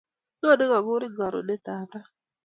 [0.39, 2.01] Ng'o ne kakurin karonet ap ra?